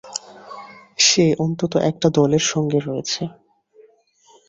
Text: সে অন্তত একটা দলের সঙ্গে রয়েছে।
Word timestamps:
সে 0.99 1.25
অন্তত 1.39 1.73
একটা 1.89 2.07
দলের 2.09 2.43
সঙ্গে 2.51 2.79
রয়েছে। 2.79 3.21